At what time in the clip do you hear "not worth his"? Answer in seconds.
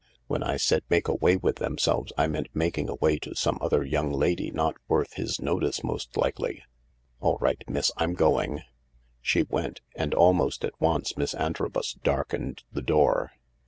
4.49-5.39